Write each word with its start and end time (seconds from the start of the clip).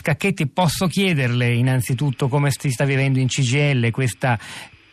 Scacchetti, 0.00 0.46
posso 0.46 0.86
chiederle 0.86 1.52
innanzitutto 1.52 2.28
come 2.28 2.50
si 2.50 2.70
sta 2.70 2.86
vivendo 2.86 3.18
in 3.18 3.26
CGL 3.26 3.90
questa 3.90 4.38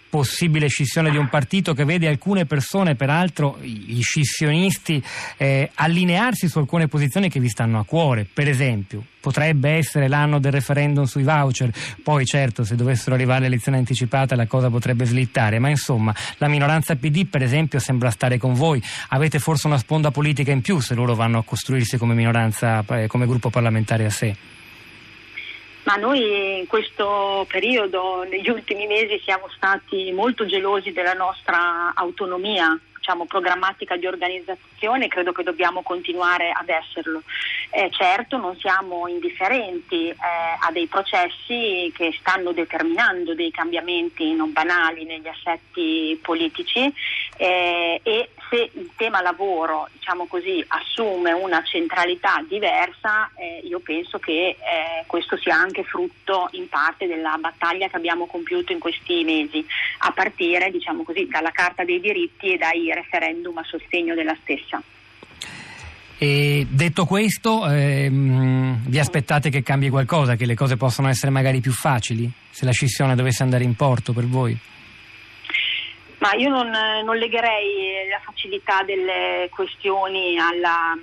possibile 0.10 0.68
scissione 0.68 1.12
di 1.12 1.18
un 1.18 1.30
partito 1.30 1.74
che 1.74 1.86
vede 1.86 2.08
alcune 2.08 2.46
persone, 2.46 2.96
peraltro 2.96 3.58
gli 3.62 4.02
scissionisti, 4.02 5.02
eh, 5.38 5.72
allinearsi 5.76 6.50
su 6.50 6.60
alcune 6.60 6.90
posizioni 6.90 7.30
che 7.30 7.40
vi 7.40 7.48
stanno 7.48 7.80
a 7.80 7.86
cuore. 7.86 8.26
Per 8.32 8.50
esempio, 8.50 9.02
potrebbe 9.22 9.70
essere 9.72 10.10
l'anno 10.10 10.40
del 10.40 10.52
referendum 10.52 11.06
sui 11.06 11.24
voucher, 11.24 11.72
poi 12.04 12.26
certo 12.26 12.66
se 12.66 12.76
dovessero 12.76 13.16
arrivare 13.16 13.42
le 13.42 13.48
elezioni 13.48 13.78
anticipate 13.78 14.36
la 14.36 14.46
cosa 14.46 14.70
potrebbe 14.70 15.06
slittare, 15.06 15.60
ma 15.60 15.70
insomma 15.70 16.14
la 16.38 16.50
minoranza 16.50 16.96
PD 16.96 17.28
per 17.28 17.44
esempio 17.44 17.80
sembra 17.80 18.10
stare 18.10 18.38
con 18.38 18.54
voi. 18.54 18.84
Avete 19.10 19.40
forse 19.40 19.68
una 19.68 19.78
sponda 19.78 20.12
politica 20.12 20.52
in 20.52 20.60
più 20.60 20.82
se 20.82 20.96
loro 20.96 21.16
vanno 21.16 21.38
a 21.38 21.44
costruirsi 21.44 21.98
come 21.98 22.14
minoranza, 22.14 22.84
eh, 22.90 23.08
come 23.08 23.26
gruppo 23.26 23.50
parlamentare 23.50 24.04
a 24.04 24.10
sé? 24.10 24.36
Ma 25.88 25.96
noi 25.96 26.60
in 26.60 26.68
questo 26.68 27.46
periodo, 27.48 28.26
negli 28.30 28.50
ultimi 28.50 28.88
mesi, 28.88 29.22
siamo 29.24 29.48
stati 29.56 30.12
molto 30.12 30.46
gelosi 30.46 30.92
della 30.92 31.14
nostra 31.14 31.94
autonomia 31.96 32.78
diciamo, 33.08 33.26
programmatica 33.26 33.96
di 33.96 34.06
organizzazione 34.06 35.08
credo 35.08 35.32
che 35.32 35.44
dobbiamo 35.44 35.82
continuare 35.82 36.52
ad 36.52 36.68
esserlo. 36.68 37.24
Eh, 37.70 37.90
certo 37.92 38.36
non 38.38 38.58
siamo 38.58 39.08
indifferenti 39.08 40.10
eh, 40.10 40.16
a 40.60 40.70
dei 40.72 40.88
processi 40.88 41.90
che 41.96 42.14
stanno 42.20 42.52
determinando 42.52 43.34
dei 43.34 43.52
cambiamenti 43.52 44.34
non 44.34 44.52
banali 44.52 45.06
negli 45.06 45.28
assetti 45.28 46.20
politici 46.22 46.94
eh, 47.38 48.00
e 48.04 48.30
se 48.50 48.72
il 48.74 48.92
tema 48.96 49.22
lavoro 49.22 49.88
diciamo 49.94 50.26
così, 50.28 50.64
assume 50.68 51.34
una 51.34 51.62
centralità 51.64 52.44
diversa, 52.48 53.30
eh, 53.36 53.62
io 53.64 53.80
penso 53.80 54.20
che 54.20 54.56
eh, 54.58 55.04
questo 55.06 55.36
sia 55.38 55.56
anche 55.56 55.84
frutto 55.84 56.48
in 56.52 56.70
parte 56.70 57.08
della 57.08 57.38
battaglia 57.38 57.90
che 57.90 57.98
abbiamo 57.98 58.26
compiuto 58.26 58.72
in 58.72 58.80
questi 58.80 59.24
mesi, 59.26 59.66
a 60.00 60.12
partire 60.12 60.72
diciamo 60.72 61.04
così, 61.04 61.28
dalla 61.28 61.52
Carta 61.52 61.84
dei 61.84 62.00
diritti 62.00 62.54
e 62.54 62.58
dai 62.58 62.90
referendum 63.02 63.58
a 63.58 63.64
sostegno 63.64 64.14
della 64.16 64.36
stessa. 64.42 64.82
E 66.20 66.66
detto 66.70 67.06
questo, 67.06 67.68
ehm, 67.68 68.86
vi 68.88 69.00
aspettate 69.00 69.50
che 69.50 69.62
cambi 69.62 69.90
qualcosa, 69.90 70.36
che 70.36 70.46
le 70.46 70.56
cose 70.56 70.76
possano 70.76 71.10
essere 71.10 71.32
magari 71.32 71.62
più 71.62 71.72
facili, 71.72 72.32
se 72.50 72.66
la 72.66 72.72
scissione 72.72 73.16
dovesse 73.16 73.44
andare 73.44 73.64
in 73.64 73.76
porto 73.76 74.14
per 74.14 74.26
voi? 74.26 74.58
Ma 76.18 76.34
io 76.34 76.50
non, 76.50 76.70
non 77.06 77.16
legherei 77.18 78.10
la 78.10 78.20
facilità 78.24 78.82
delle 78.84 79.48
questioni 79.52 80.40
alla 80.40 80.98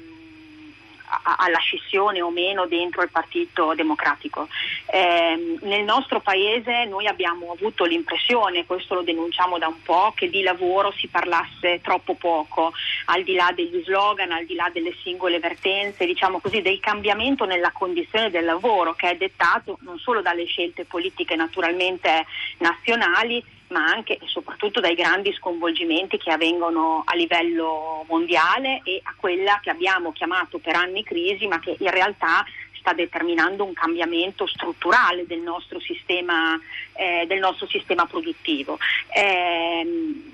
alla 1.23 1.59
scissione 1.59 2.21
o 2.21 2.31
meno 2.31 2.67
dentro 2.67 3.03
il 3.03 3.11
Partito 3.11 3.75
Democratico. 3.75 4.49
Eh, 4.87 5.59
nel 5.63 5.85
nostro 5.85 6.21
paese 6.21 6.85
noi 6.85 7.07
abbiamo 7.07 7.53
avuto 7.53 7.85
l'impressione, 7.85 8.67
questo 8.67 8.95
lo 8.95 9.03
denunciamo 9.03 9.59
da 9.59 9.69
un 9.69 9.83
po', 9.83 10.13
che 10.15 10.29
di 10.29 10.43
lavoro 10.43 10.93
si 10.93 11.09
parlasse 11.09 11.81
troppo 11.83 12.15
poco, 12.15 12.73
al 13.07 13.23
di 13.23 13.35
là 13.35 13.53
degli 13.55 13.83
slogan, 13.85 14.33
al 14.33 14.45
di 14.45 14.55
là 14.55 14.71
delle 14.73 14.95
singole 15.03 15.39
vertenze, 15.39 16.07
diciamo 16.07 16.41
così, 16.41 16.63
del 16.63 16.81
cambiamento 16.81 17.45
nella 17.45 17.73
condizione 17.73 18.31
del 18.31 18.45
lavoro 18.45 18.95
che 18.95 19.11
è 19.11 19.17
dettato 19.17 19.79
non 19.81 19.99
solo 19.99 20.23
dalle 20.23 20.45
scelte 20.45 20.85
politiche 20.85 21.37
naturalmente 21.37 22.27
nazionali, 22.59 23.43
ma 23.75 23.87
anche 23.87 24.19
e 24.19 24.27
soprattutto 24.27 24.79
dai 24.79 24.95
grandi 24.95 25.33
sconvolgimenti 25.33 26.17
che 26.17 26.31
avvengono 26.31 27.03
a 27.05 27.17
livello 27.17 28.05
mondiale 28.09 28.81
e 28.85 29.01
a 29.03 29.15
quella 29.17 29.59
che 29.61 29.71
abbiamo 29.71 30.13
chiamato 30.13 30.59
per 30.59 30.77
anni 30.77 31.03
crisi, 31.03 31.49
ma 31.49 31.59
che 31.59 31.75
in 31.81 31.91
realtà 31.91 32.45
sta 32.79 32.93
determinando 32.93 33.65
un 33.65 33.73
cambiamento 33.73 34.47
strutturale 34.47 35.27
del 35.27 35.41
nostro 35.41 35.81
sistema, 35.81 36.57
eh, 36.93 37.25
del 37.27 37.41
nostro 37.41 37.67
sistema 37.67 38.07
produttivo. 38.07 38.79
Eh, 39.13 40.33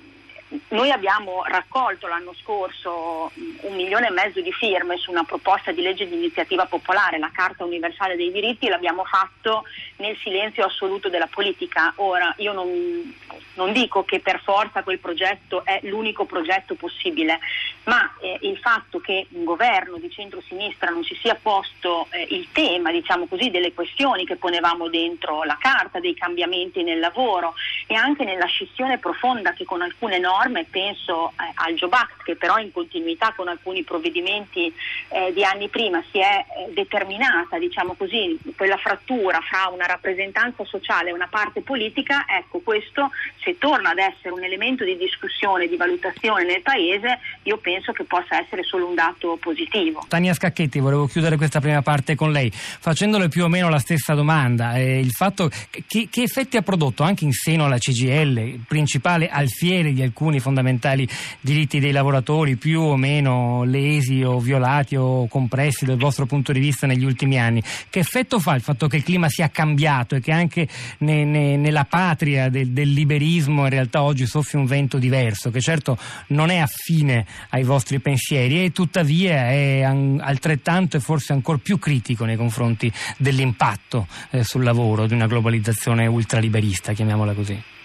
noi 0.68 0.90
abbiamo 0.90 1.44
raccolto 1.44 2.08
l'anno 2.08 2.34
scorso 2.34 3.30
un 3.34 3.74
milione 3.74 4.08
e 4.08 4.10
mezzo 4.10 4.40
di 4.40 4.52
firme 4.52 4.96
su 4.96 5.10
una 5.10 5.22
proposta 5.22 5.70
di 5.70 5.80
legge 5.80 6.08
di 6.08 6.14
iniziativa 6.14 6.66
popolare, 6.66 7.18
la 7.18 7.30
Carta 7.32 7.64
Universale 7.64 8.16
dei 8.16 8.32
Diritti, 8.32 8.66
e 8.66 8.70
l'abbiamo 8.70 9.04
fatto 9.04 9.64
nel 9.96 10.16
silenzio 10.16 10.64
assoluto 10.64 11.08
della 11.08 11.28
politica. 11.28 11.92
Ora, 11.96 12.34
io 12.38 12.52
non, 12.52 13.14
non 13.54 13.72
dico 13.72 14.04
che 14.04 14.20
per 14.20 14.40
forza 14.42 14.82
quel 14.82 14.98
progetto 14.98 15.64
è 15.64 15.80
l'unico 15.84 16.24
progetto 16.24 16.74
possibile, 16.74 17.38
ma 17.84 18.14
eh, 18.20 18.38
il 18.42 18.58
fatto 18.58 19.00
che 19.00 19.26
un 19.30 19.44
governo 19.44 19.96
di 19.96 20.10
centro-sinistra 20.10 20.90
non 20.90 21.02
si 21.02 21.16
sia 21.20 21.34
posto 21.34 22.06
eh, 22.10 22.26
il 22.30 22.48
tema, 22.52 22.90
diciamo 22.90 23.26
così, 23.26 23.50
delle 23.50 23.72
questioni 23.72 24.24
che 24.24 24.36
ponevamo 24.36 24.88
dentro 24.88 25.42
la 25.44 25.56
Carta, 25.58 26.00
dei 26.00 26.14
cambiamenti 26.14 26.82
nel 26.82 26.98
lavoro 26.98 27.54
e 27.86 27.94
anche 27.94 28.24
nella 28.24 28.46
scissione 28.46 28.98
profonda 28.98 29.52
che 29.52 29.64
con 29.64 29.82
alcune 29.82 30.18
norme 30.18 30.66
penso 30.68 31.30
eh, 31.30 31.50
al 31.54 31.74
Job 31.74 31.92
Act 31.92 32.22
che 32.22 32.36
però 32.36 32.58
in 32.58 32.70
continuità 32.70 33.32
con 33.34 33.48
alcuni 33.48 33.82
provvedimenti 33.82 34.72
eh, 35.08 35.32
di 35.32 35.42
anni 35.44 35.68
prima 35.68 36.02
si 36.10 36.18
è 36.18 36.44
eh, 36.44 36.72
determinata, 36.72 37.58
diciamo 37.58 37.94
così, 37.94 38.38
quella 38.56 38.76
frattura 38.76 39.40
fra 39.40 39.68
una 39.72 39.86
rappresentanza 39.86 40.64
sociale 40.64 41.10
e 41.10 41.12
una 41.12 41.28
parte 41.28 41.62
politica, 41.62 42.26
ecco 42.28 42.60
questo 42.60 43.10
se 43.42 43.56
torna 43.58 43.90
ad 43.90 43.98
essere 43.98 44.30
un 44.30 44.44
elemento 44.44 44.84
di 44.84 44.96
discussione, 44.96 45.66
di 45.66 45.76
valutazione 45.76 46.44
nel 46.44 46.62
Paese, 46.62 47.18
io 47.44 47.56
penso 47.56 47.69
che 47.92 48.04
possa 48.04 48.40
essere 48.40 48.62
solo 48.62 48.86
un 48.86 48.94
dato 48.94 49.36
positivo. 49.40 50.04
Tania 50.08 50.34
Scacchetti, 50.34 50.78
volevo 50.78 51.06
chiudere 51.06 51.36
questa 51.36 51.60
prima 51.60 51.82
parte 51.82 52.14
con 52.14 52.30
lei, 52.32 52.50
facendole 52.52 53.28
più 53.28 53.44
o 53.44 53.48
meno 53.48 53.68
la 53.68 53.78
stessa 53.78 54.14
domanda. 54.14 54.76
Eh, 54.76 55.00
il 55.00 55.10
fatto 55.10 55.50
che, 55.86 56.08
che 56.10 56.22
effetti 56.22 56.56
ha 56.56 56.62
prodotto 56.62 57.02
anche 57.02 57.24
in 57.24 57.32
seno 57.32 57.64
alla 57.64 57.78
CGL, 57.78 58.60
principale 58.66 59.28
alfiere 59.28 59.92
di 59.92 60.02
alcuni 60.02 60.30
alcuni 60.30 60.38
fondamentali 60.38 61.08
diritti 61.40 61.80
dei 61.80 61.92
lavoratori 61.92 62.56
più 62.56 62.80
o 62.80 62.96
meno 62.96 63.64
lesi 63.64 64.22
o 64.22 64.38
violati 64.38 64.96
o 64.96 65.26
compressi 65.28 65.84
dal 65.84 65.96
vostro 65.96 66.26
punto 66.26 66.52
di 66.52 66.60
vista 66.60 66.86
negli 66.86 67.04
ultimi 67.04 67.38
anni. 67.38 67.62
Che 67.88 67.98
effetto 67.98 68.38
fa 68.38 68.54
il 68.54 68.60
fatto 68.60 68.86
che 68.86 68.96
il 68.96 69.02
clima 69.02 69.28
sia 69.28 69.48
cambiato 69.48 70.14
e 70.14 70.20
che 70.20 70.32
anche 70.32 70.68
ne, 70.98 71.24
ne, 71.24 71.56
nella 71.56 71.84
patria 71.84 72.48
del, 72.48 72.68
del 72.68 72.92
liberismo 72.92 73.64
in 73.64 73.70
realtà 73.70 74.02
oggi 74.02 74.26
soffia 74.26 74.58
un 74.58 74.66
vento 74.66 74.98
diverso, 74.98 75.50
che 75.50 75.60
certo 75.60 75.98
non 76.28 76.50
è 76.50 76.58
affine 76.58 77.24
ai 77.50 77.59
vostri 77.64 78.00
pensieri 78.00 78.64
e 78.64 78.72
tuttavia 78.72 79.50
è 79.50 79.82
altrettanto 79.82 80.96
e 80.96 81.00
forse 81.00 81.32
ancora 81.32 81.58
più 81.58 81.78
critico 81.78 82.24
nei 82.24 82.36
confronti 82.36 82.92
dell'impatto 83.16 84.06
eh, 84.30 84.44
sul 84.44 84.64
lavoro 84.64 85.06
di 85.06 85.14
una 85.14 85.26
globalizzazione 85.26 86.06
ultraliberista, 86.06 86.92
chiamiamola 86.92 87.32
così. 87.32 87.78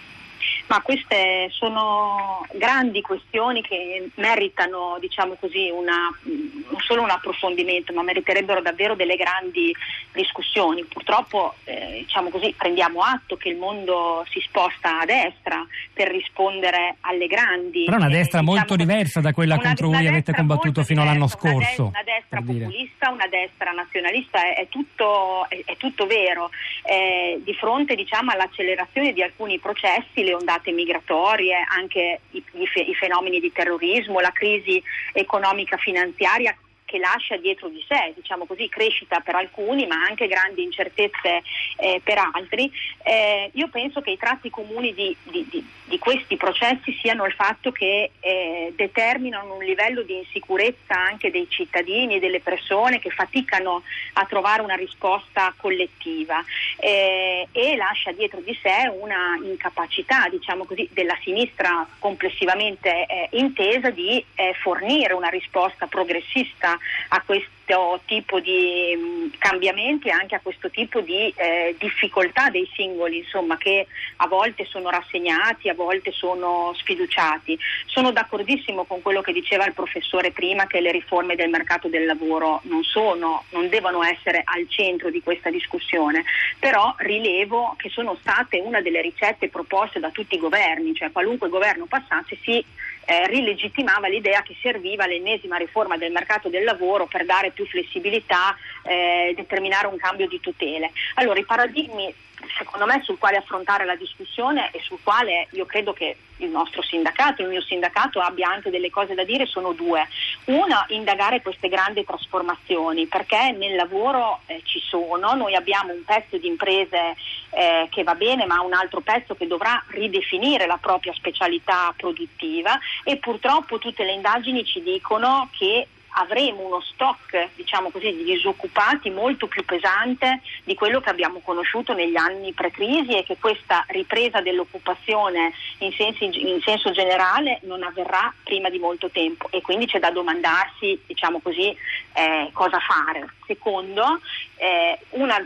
Ma 0.67 0.81
queste 0.81 1.47
sono 1.51 2.45
grandi 2.53 3.01
questioni 3.01 3.61
che 3.61 4.09
meritano, 4.15 4.97
diciamo 4.99 5.35
così, 5.39 5.69
una, 5.69 6.11
non 6.23 6.79
solo 6.79 7.03
un 7.03 7.11
approfondimento, 7.11 7.93
ma 7.93 8.01
meriterebbero 8.01 8.61
davvero 8.61 8.95
delle 8.95 9.15
grandi 9.15 9.71
discussioni. 10.11 10.83
Purtroppo, 10.85 11.53
eh, 11.65 11.99
diciamo 12.05 12.29
così, 12.29 12.53
prendiamo 12.57 13.01
atto 13.01 13.37
che 13.37 13.49
il 13.49 13.57
mondo 13.57 14.25
si 14.31 14.39
sposta 14.39 15.01
a 15.01 15.05
destra 15.05 15.63
per 15.93 16.09
rispondere 16.09 16.95
alle 17.01 17.27
grandi. 17.27 17.83
Però 17.85 17.97
una 17.97 18.09
destra 18.09 18.39
eh, 18.39 18.41
diciamo 18.41 18.57
molto 18.57 18.75
diversa 18.75 19.21
da 19.21 19.33
quella 19.33 19.55
una, 19.55 19.63
contro 19.63 19.89
cui 19.89 20.07
avete 20.07 20.33
combattuto 20.33 20.83
fino 20.83 21.03
all'anno 21.03 21.27
scorso. 21.27 21.85
Una, 21.85 22.03
destra 22.03 22.41
populista, 22.41 23.11
una 23.11 23.27
destra 23.27 23.71
nazionalista, 23.71 24.43
è, 24.43 24.55
è, 24.55 24.67
tutto, 24.67 25.47
è, 25.47 25.61
è 25.63 25.77
tutto, 25.77 26.07
vero. 26.07 26.49
Eh, 26.81 27.39
di 27.43 27.53
fronte 27.53 27.93
diciamo, 27.93 28.31
all'accelerazione 28.31 29.13
di 29.13 29.21
alcuni 29.21 29.59
processi, 29.59 30.23
le 30.23 30.33
ondate 30.33 30.53
ondate 30.55 30.71
migratorie, 30.71 31.57
anche 31.67 32.21
i, 32.31 32.43
i, 32.53 32.95
fenomeni 32.95 33.39
di 33.39 33.51
terrorismo, 33.51 34.19
la 34.19 34.31
crisi 34.31 34.81
economica 35.13 35.77
finanziaria 35.77 36.55
che 36.85 36.99
lascia 36.99 37.35
dietro 37.37 37.67
di 37.67 37.83
sé, 37.87 38.13
diciamo 38.15 38.45
così, 38.45 38.69
crescita 38.69 39.19
per 39.19 39.35
alcuni 39.35 39.85
ma 39.87 39.95
anche 39.95 40.27
grandi 40.27 40.63
incertezze 40.63 41.41
eh, 41.77 41.99
per 42.03 42.17
altri, 42.17 42.71
eh, 43.03 43.49
io 43.53 43.67
penso 43.69 44.01
che 44.01 44.11
i 44.11 44.17
tratti 44.17 44.49
comuni 44.49 44.93
di, 44.93 45.15
di, 45.23 45.45
di, 45.49 45.67
di, 45.85 45.99
questi 45.99 46.37
processi 46.37 46.95
siano 47.01 47.25
il 47.25 47.33
fatto 47.33 47.71
che 47.71 48.11
eh, 48.19 48.73
determinano 48.75 49.55
un 49.55 49.63
livello 49.63 50.03
di 50.03 50.17
insicurezza 50.17 50.95
anche 50.95 51.31
dei 51.31 51.47
cittadini 51.49 52.15
e 52.15 52.19
delle 52.19 52.39
persone 52.39 52.99
che 52.99 53.09
faticano 53.09 53.81
a 54.13 54.25
trovare 54.25 54.61
una 54.61 54.75
risposta 54.75 55.53
collettiva 55.57 56.43
eh, 56.77 57.47
e 57.51 57.75
lascia 57.75 58.11
dietro 58.11 58.41
di 58.41 58.57
sé 58.61 58.91
una 58.99 59.37
incapacità, 59.41 60.27
diciamo 60.29 60.65
così, 60.65 60.87
della 60.93 61.17
sinistra 61.23 61.87
complessivamente 61.97 63.05
eh, 63.07 63.29
intesa 63.31 63.89
di 63.89 64.23
eh, 64.35 64.53
fornire 64.61 65.13
una 65.13 65.29
risposta 65.29 65.87
progressista 65.87 66.74
a, 67.09 67.21
questo 67.25 68.01
tipo 68.05 68.39
di 68.39 68.95
mh, 68.95 69.37
cambiamenti 69.37 70.07
e 70.07 70.11
anche 70.11 70.35
a 70.35 70.39
questo 70.41 70.69
tipo 70.69 71.01
di 71.01 71.33
eh, 71.35 71.75
difficoltà 71.79 72.49
dei 72.49 72.69
singoli, 72.73 73.19
insomma, 73.19 73.57
che 73.57 73.87
a 74.17 74.27
volte 74.27 74.65
sono 74.65 74.89
rassegnati, 74.89 75.69
a 75.69 75.73
volte 75.73 76.11
sono 76.11 76.73
sfiduciati. 76.75 77.57
Sono 77.85 78.11
d'accordissimo 78.11 78.85
con 78.85 79.01
quello 79.01 79.21
che 79.21 79.33
diceva 79.33 79.65
il 79.65 79.73
professore 79.73 80.31
prima 80.31 80.67
che 80.67 80.79
le 80.81 80.91
riforme 80.91 81.35
del 81.35 81.49
mercato 81.49 81.87
del 81.87 82.05
lavoro 82.05 82.61
non 82.63 82.83
sono, 82.83 83.45
non 83.49 83.69
devono 83.69 84.03
essere 84.03 84.41
al 84.43 84.65
centro 84.69 85.09
di 85.09 85.21
questa 85.21 85.49
discussione, 85.49 86.23
però 86.59 86.93
rilevo 86.97 87.75
che 87.77 87.89
sono 87.89 88.17
state 88.19 88.59
una 88.59 88.81
delle 88.81 89.01
ricette 89.01 89.49
proposte 89.49 89.99
da 89.99 90.09
tutti 90.09 90.35
i 90.35 90.39
governi, 90.39 90.93
cioè 90.93 91.11
qualunque 91.11 91.49
governo 91.49 91.85
passasse 91.85 92.37
si 92.41 92.63
eh, 93.05 93.27
rilegittimava 93.27 94.07
l'idea 94.07 94.41
che 94.41 94.55
serviva 94.61 95.05
l'ennesima 95.05 95.57
riforma 95.57 95.97
del 95.97 96.11
mercato 96.11 96.49
del 96.49 96.63
lavoro 96.63 97.05
per 97.05 97.25
dare 97.25 97.51
più 97.51 97.65
flessibilità, 97.65 98.55
eh, 98.83 99.33
determinare 99.35 99.87
un 99.87 99.97
cambio 99.97 100.27
di 100.27 100.39
tutele. 100.39 100.91
Allora 101.15 101.39
i 101.39 101.45
paradigmi 101.45 102.13
secondo 102.57 102.85
me 102.85 103.01
sul 103.03 103.17
quale 103.17 103.37
affrontare 103.37 103.85
la 103.85 103.95
discussione 103.95 104.71
e 104.71 104.79
sul 104.81 104.99
quale 105.03 105.47
io 105.51 105.65
credo 105.65 105.93
che 105.93 106.17
il 106.37 106.49
nostro 106.49 106.81
sindacato, 106.81 107.41
il 107.41 107.47
mio 107.47 107.61
sindacato 107.61 108.19
abbia 108.19 108.49
anche 108.49 108.69
delle 108.69 108.89
cose 108.89 109.13
da 109.13 109.23
dire 109.23 109.45
sono 109.45 109.71
due. 109.73 110.07
Una, 110.45 110.85
indagare 110.89 111.41
queste 111.41 111.69
grandi 111.69 112.03
trasformazioni 112.03 113.05
perché 113.07 113.51
nel 113.51 113.75
lavoro 113.75 114.41
eh, 114.47 114.61
ci 114.65 114.79
sono, 114.79 115.33
noi 115.33 115.55
abbiamo 115.55 115.93
un 115.93 116.03
pezzo 116.03 116.37
di 116.37 116.47
imprese 116.47 117.15
eh, 117.51 117.87
che 117.89 118.03
va 118.03 118.15
bene 118.15 118.45
ma 118.45 118.61
un 118.61 118.73
altro 118.73 119.01
pezzo 119.01 119.35
che 119.35 119.47
dovrà 119.47 119.81
ridefinire 119.87 120.65
la 120.65 120.77
propria 120.77 121.13
specialità 121.13 121.93
produttiva 121.95 122.77
e 123.03 123.17
purtroppo 123.17 123.77
tutte 123.77 124.03
le 124.03 124.11
indagini 124.11 124.65
ci 124.65 124.81
dicono 124.81 125.49
che 125.57 125.87
avremo 126.17 126.65
uno 126.65 126.81
stock 126.81 127.49
diciamo 127.55 127.89
così, 127.89 128.15
di 128.15 128.23
disoccupati 128.23 129.09
molto 129.09 129.47
più 129.47 129.63
pesante 129.65 130.41
di 130.63 130.75
quello 130.75 130.99
che 130.99 131.09
abbiamo 131.09 131.39
conosciuto 131.39 131.93
negli 131.93 132.15
anni 132.15 132.53
pre-crisi 132.53 133.17
e 133.17 133.23
che 133.23 133.37
questa 133.39 133.83
ripresa 133.87 134.41
dell'occupazione 134.41 135.53
in, 135.79 135.91
sensi, 135.93 136.25
in 136.25 136.61
senso 136.61 136.91
generale 136.91 137.59
non 137.63 137.83
avverrà 137.83 138.33
prima 138.43 138.69
di 138.69 138.79
molto 138.79 139.09
tempo 139.09 139.47
e 139.51 139.61
quindi 139.61 139.87
c'è 139.87 139.99
da 139.99 140.11
domandarsi 140.11 140.99
diciamo 141.05 141.39
così, 141.39 141.75
eh, 142.13 142.49
cosa 142.53 142.79
fare. 142.79 143.27
Secondo, 143.45 144.19
eh, 144.57 144.97
una 145.11 145.45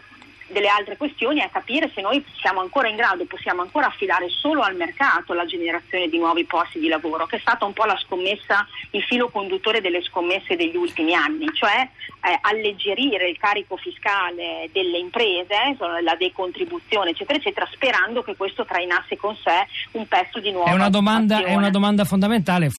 delle 0.49 0.67
altre 0.67 0.97
questioni 0.97 1.39
è 1.39 1.49
capire 1.51 1.91
se 1.93 2.01
noi 2.01 2.23
siamo 2.39 2.59
ancora 2.59 2.87
in 2.87 2.95
grado, 2.95 3.25
possiamo 3.25 3.61
ancora 3.61 3.87
affidare 3.87 4.29
solo 4.29 4.61
al 4.61 4.75
mercato 4.75 5.33
la 5.33 5.45
generazione 5.45 6.07
di 6.09 6.17
nuovi 6.17 6.45
posti 6.45 6.79
di 6.79 6.87
lavoro, 6.87 7.25
che 7.25 7.37
è 7.37 7.39
stata 7.39 7.65
un 7.65 7.73
po' 7.73 7.85
la 7.85 7.97
scommessa, 7.97 8.67
il 8.91 9.03
filo 9.03 9.29
conduttore 9.29 9.81
delle 9.81 10.03
scommesse 10.03 10.55
degli 10.55 10.75
ultimi 10.75 11.13
anni, 11.13 11.47
cioè 11.53 11.87
eh, 12.21 12.37
alleggerire 12.41 13.29
il 13.29 13.37
carico 13.37 13.77
fiscale 13.77 14.69
delle 14.71 14.97
imprese, 14.97 15.77
la 16.03 16.15
decontribuzione, 16.15 17.11
eccetera, 17.11 17.37
eccetera, 17.37 17.67
sperando 17.71 18.21
che 18.23 18.35
questo 18.35 18.65
trainasse 18.65 19.15
con 19.17 19.35
sé 19.35 19.67
un 19.91 20.07
pezzo 20.07 20.39
di 20.39 20.51
nuovo. 20.51 20.69
È 20.69 20.73
una 20.73 20.89
domanda, 20.89 21.43
è 21.43 21.55
una 21.55 21.69
domanda 21.69 22.03
fondamentale. 22.03 22.67